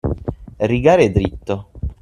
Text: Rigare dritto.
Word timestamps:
Rigare 0.65 1.11
dritto. 1.11 1.69